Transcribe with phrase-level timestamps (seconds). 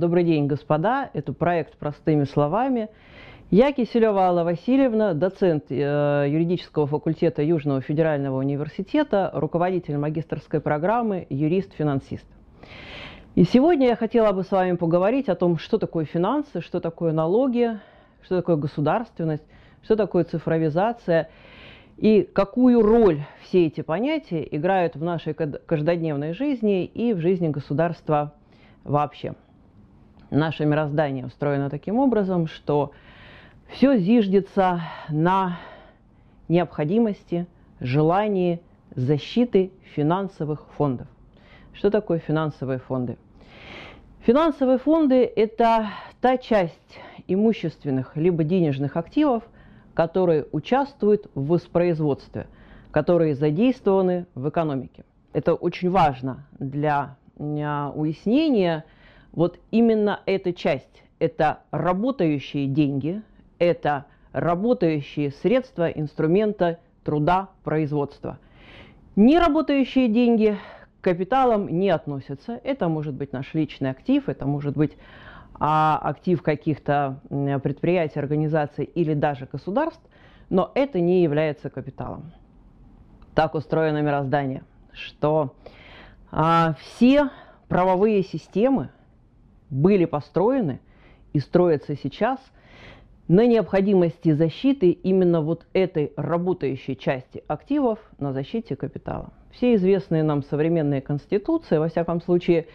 [0.00, 1.10] Добрый день, господа.
[1.12, 2.88] Это проект «Простыми словами».
[3.50, 12.24] Я Киселева Алла Васильевна, доцент э, юридического факультета Южного федерального университета, руководитель магистрской программы «Юрист-финансист».
[13.34, 17.12] И сегодня я хотела бы с вами поговорить о том, что такое финансы, что такое
[17.12, 17.78] налоги,
[18.22, 19.44] что такое государственность,
[19.82, 21.28] что такое цифровизация
[21.98, 28.32] и какую роль все эти понятия играют в нашей каждодневной жизни и в жизни государства
[28.82, 29.34] вообще.
[30.30, 32.92] Наше мироздание устроено таким образом, что
[33.66, 35.58] все зиждется на
[36.48, 37.46] необходимости,
[37.80, 38.60] желании
[38.94, 41.08] защиты финансовых фондов.
[41.72, 43.18] Что такое финансовые фонды?
[44.20, 45.88] Финансовые фонды– это
[46.20, 49.42] та часть имущественных либо денежных активов,
[49.94, 52.46] которые участвуют в воспроизводстве,
[52.92, 55.04] которые задействованы в экономике.
[55.32, 58.84] Это очень важно для уяснения–
[59.32, 63.22] вот именно эта часть– это работающие деньги,
[63.58, 68.38] это работающие средства, инструмента труда, производства.
[69.16, 70.56] Неработающие деньги
[71.00, 72.60] к капиталам не относятся.
[72.64, 74.96] Это может быть наш личный актив, это может быть
[75.58, 77.20] а, актив каких-то
[77.62, 80.02] предприятий, организаций или даже государств,
[80.48, 82.32] но это не является капиталом.
[83.34, 85.54] Так устроено мироздание, что
[86.32, 87.30] а, все
[87.68, 88.90] правовые системы,
[89.70, 90.80] были построены
[91.32, 92.38] и строятся сейчас
[93.28, 99.32] на необходимости защиты именно вот этой работающей части активов на защите капитала.
[99.52, 102.66] Все известные нам современные конституции, во всяком случае,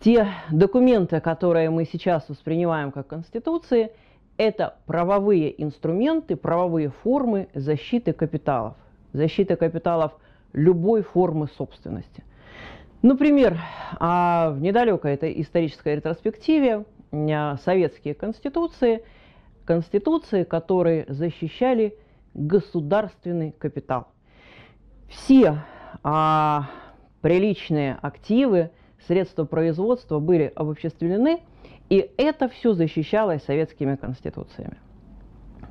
[0.00, 3.90] те документы, которые мы сейчас воспринимаем как конституции,
[4.36, 8.76] это правовые инструменты, правовые формы защиты капиталов.
[9.12, 10.12] Защита капиталов
[10.52, 12.22] любой формы собственности–
[13.04, 13.60] Например,
[14.00, 19.04] а в недалекой этой исторической ретроспективе а, советские конституции,
[19.66, 21.98] конституции, которые защищали
[22.32, 24.08] государственный капитал.
[25.06, 25.58] Все
[26.02, 26.70] а,
[27.20, 28.70] приличные активы,
[29.06, 31.42] средства производства были обобществлены,
[31.90, 34.78] и это все защищалось советскими конституциями.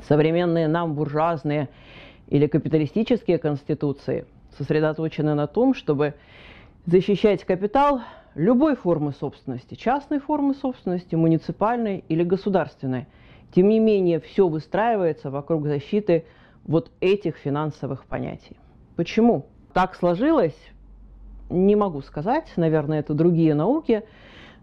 [0.08, 1.70] Современные нам буржуазные
[2.28, 6.14] или капиталистические конституции сосредоточены на том, чтобы
[6.86, 8.02] защищать капитал
[8.36, 13.08] любой формы собственности, частной формы собственности, муниципальной или государственной.
[13.54, 16.26] Тем не менее, все выстраивается вокруг защиты
[16.66, 18.58] вот этих финансовых понятий.
[18.96, 19.46] Почему?
[19.74, 20.58] Так сложилось,
[21.50, 24.04] не могу сказать, наверное, это другие науки,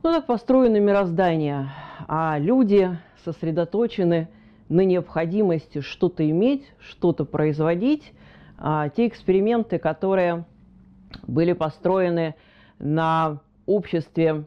[0.03, 1.71] но так построено мироздание,
[2.09, 4.29] а люди сосредоточены
[4.69, 8.13] на необходимости что-то иметь, что-то производить.
[8.57, 10.45] А те эксперименты, которые
[11.27, 12.35] были построены
[12.79, 14.45] на обществе,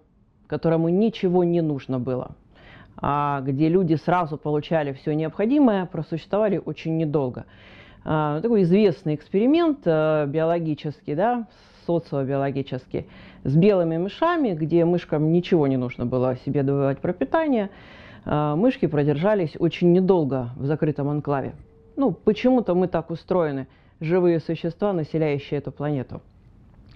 [0.47, 2.35] которому ничего не нужно было,
[2.97, 7.45] а где люди сразу получали все необходимое, просуществовали очень недолго.
[8.05, 11.47] А, такой известный эксперимент э, биологический, да,
[11.85, 13.07] социобиологический,
[13.43, 17.69] с белыми мышами, где мышкам ничего не нужно было себе добывать пропитание,
[18.25, 21.53] а, мышки продержались очень недолго в закрытом анклаве.
[21.95, 23.67] Ну, почему-то мы так устроены,
[23.99, 26.21] живые существа, населяющие эту планету.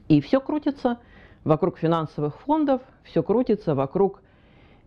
[0.08, 0.98] И все крутится
[1.44, 4.22] вокруг финансовых фондов, все крутится вокруг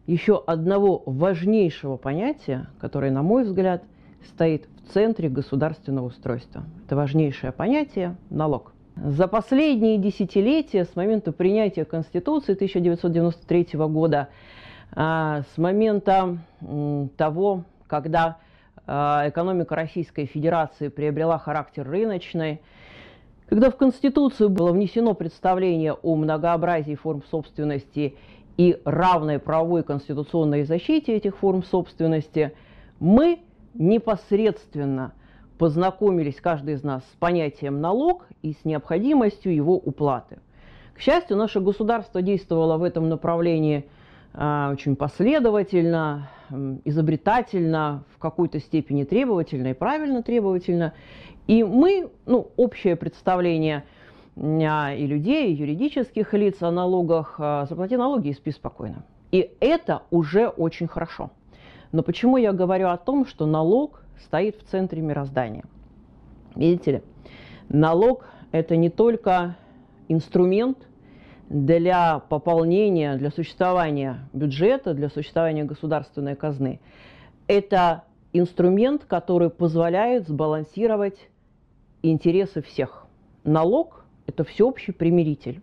[0.06, 3.82] еще одного важнейшего понятия, которое, на мой взгляд,
[4.26, 6.64] стоит в центре государственного устройства.
[6.84, 8.72] Это важнейшее понятие– налог.
[8.97, 14.28] За последние десятилетия, с момента принятия Конституции 1993 года,
[14.92, 16.38] а, с момента
[17.16, 18.38] того, когда
[18.86, 22.60] а, экономика Российской Федерации приобрела характер рыночной,
[23.50, 28.15] когда в Конституцию было внесено представление о многообразии форм собственности
[28.56, 32.53] и равной правовой конституционной защите этих форм собственности,
[33.00, 33.41] мы
[33.75, 35.15] непосредственно
[35.59, 40.39] познакомились, каждый из нас, с понятием налог и с необходимостью его уплаты.
[40.94, 43.89] К счастью, наше государство действовало в этом направлении
[44.32, 46.30] очень последовательно,
[46.84, 50.94] изобретательно, в какой-то степени требовательно и правильно требовательно.
[51.47, 53.84] И мы, ну, общее представление
[54.36, 59.04] а, и людей, и юридических лиц о налогах, а, заплати налоги и спи спокойно.
[59.32, 61.30] И это уже очень хорошо.
[61.92, 65.65] Но почему я говорю о том, что налог стоит в центре мироздания?
[66.54, 67.03] Видите ли,
[67.68, 69.56] налог– это не только
[70.09, 70.78] инструмент
[71.50, 76.80] для пополнения, для существования бюджета, для существования государственной казны.
[77.48, 81.18] Это инструмент, который позволяет сбалансировать
[82.02, 83.04] интересы всех.
[83.42, 85.60] Налог– это всеобщий примиритель.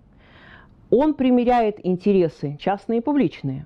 [0.89, 3.65] Он примиряет интересы частные и публичные,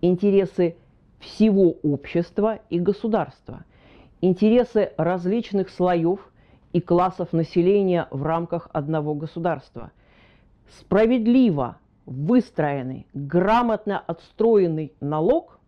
[0.00, 0.76] интересы
[1.20, 3.64] всего общества и государства,
[4.20, 6.32] интересы различных слоев
[6.72, 9.92] и классов населения в рамках одного государства.
[10.78, 15.58] Справедливо выстроенный, грамотно отстроенный налог,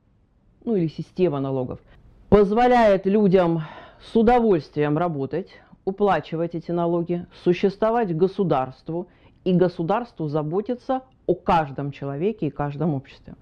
[0.64, 1.80] ну или система налогов,
[2.28, 3.62] позволяет людям
[4.00, 5.48] с удовольствием работать,
[5.84, 9.08] уплачивать эти налоги, существовать государству,
[9.44, 13.34] и государству заботиться о каждом человеке и каждом обществе.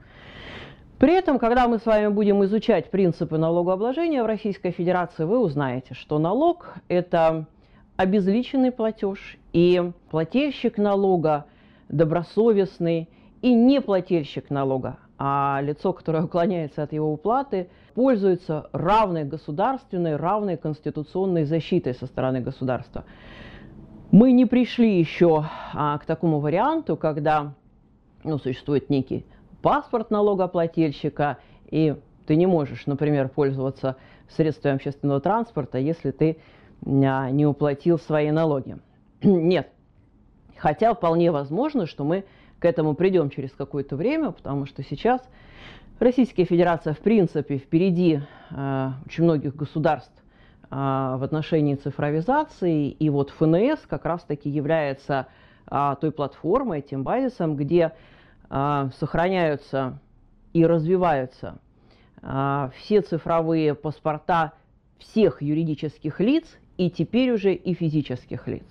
[0.99, 5.95] При этом, когда мы с вами будем изучать принципы налогообложения в Российской Федерации, вы узнаете,
[5.95, 7.47] что налог– это
[7.97, 11.47] обезличенный платеж, и плательщик налога
[11.89, 13.09] добросовестный,
[13.43, 20.57] и не плательщик налога, а лицо, которое уклоняется от его уплаты, пользуется равной государственной, равной
[20.57, 23.05] конституционной защитой со стороны государства.
[24.11, 27.55] Мы не пришли еще а, к такому варианту, когда
[28.25, 29.25] ну, существует некий
[29.63, 31.39] паспорт налогоплательщика,
[31.71, 31.97] и
[32.27, 33.97] ты не можешь, например, пользоваться
[34.29, 36.39] средствами общественного транспорта, если ты
[36.85, 38.77] не уплатил свои налоги.
[39.23, 39.71] Нет.
[40.57, 42.25] Хотя вполне возможно, что мы
[42.59, 45.23] к этому придем через какое-то время, потому что сейчас
[45.99, 53.31] Российская Федерация, в принципе, впереди э, очень многих государств э, в отношении цифровизации, и вот
[53.31, 55.29] ФНС как раз-таки является
[55.71, 57.93] э, той платформой, тем базисом, где
[58.49, 59.99] э, сохраняются
[60.53, 61.59] и развиваются
[62.23, 64.53] э, все цифровые паспорта
[64.99, 66.45] всех юридических лиц
[66.81, 68.65] и теперь уже и физических лиц.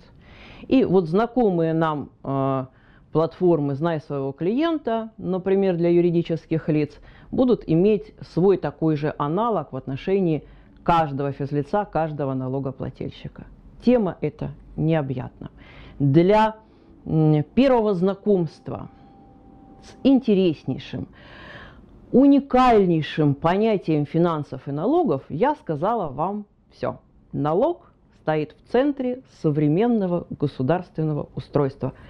[0.66, 2.66] И вот знакомые нам э,
[3.12, 6.98] платформы «Знай своего клиента», например, для юридических лиц,
[7.30, 10.42] будут иметь свой такой же аналог в отношении
[10.82, 13.44] каждого физлица, каждого налогоплательщика.
[13.84, 15.52] Тема эта необъятна.
[16.00, 16.56] Для
[17.54, 18.88] первого знакомства
[19.84, 21.06] с интереснейшим,
[22.10, 26.98] уникальнейшим понятием финансов и налогов я сказала вам все.
[27.32, 27.89] Налог
[28.22, 31.92] стоит в центре современного государственного устройства–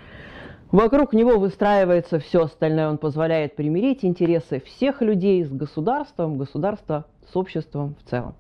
[0.73, 2.89] Вокруг него выстраивается все остальное.
[2.89, 8.35] Он позволяет примирить интересы всех людей с государством, государства с обществом в целом.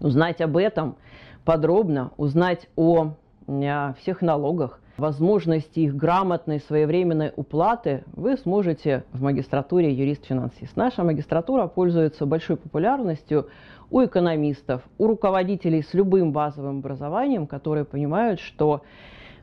[0.00, 0.96] Узнать об этом
[1.46, 3.12] подробно, узнать о,
[3.46, 10.76] всех налогах, возможности их грамотной своевременной уплаты вы сможете в магистратуре юрист-финансист.
[10.76, 13.48] Наша магистратура пользуется большой популярностью
[13.90, 18.82] у экономистов, у руководителей с любым базовым образованием, которые понимают, что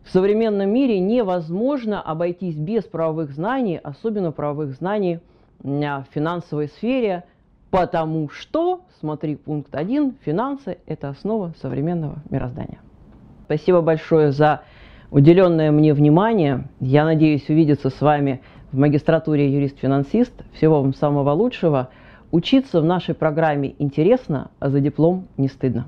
[0.04, 5.20] в современном мире невозможно обойтись без правовых знаний, особенно правовых знаний
[5.60, 7.24] в финансовой сфере,
[7.72, 12.80] потому что, смотри пункт 1, финансы– это основа современного мироздания.
[13.46, 14.64] Спасибо большое за
[15.14, 16.68] уделенное мне внимание.
[16.80, 20.34] Я надеюсь увидеться с вами в магистратуре юрист-финансист.
[20.54, 21.90] Всего вам самого лучшего.
[22.32, 25.86] Учиться в нашей программе интересно, а за диплом не стыдно.